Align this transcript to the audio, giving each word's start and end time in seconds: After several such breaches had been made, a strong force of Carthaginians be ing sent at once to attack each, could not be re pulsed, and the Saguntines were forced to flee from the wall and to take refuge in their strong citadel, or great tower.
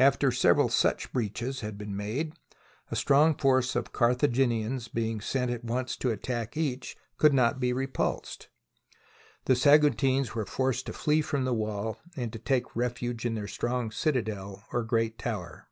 After 0.00 0.32
several 0.32 0.68
such 0.68 1.12
breaches 1.12 1.60
had 1.60 1.78
been 1.78 1.96
made, 1.96 2.34
a 2.90 2.96
strong 2.96 3.32
force 3.36 3.76
of 3.76 3.92
Carthaginians 3.92 4.88
be 4.88 5.08
ing 5.08 5.20
sent 5.20 5.52
at 5.52 5.62
once 5.62 5.96
to 5.98 6.10
attack 6.10 6.56
each, 6.56 6.96
could 7.16 7.32
not 7.32 7.60
be 7.60 7.72
re 7.72 7.86
pulsed, 7.86 8.48
and 8.90 8.96
the 9.44 9.54
Saguntines 9.54 10.34
were 10.34 10.46
forced 10.46 10.86
to 10.86 10.92
flee 10.92 11.20
from 11.22 11.44
the 11.44 11.54
wall 11.54 11.96
and 12.16 12.32
to 12.32 12.40
take 12.40 12.74
refuge 12.74 13.24
in 13.24 13.36
their 13.36 13.46
strong 13.46 13.92
citadel, 13.92 14.64
or 14.72 14.82
great 14.82 15.16
tower. 15.16 15.68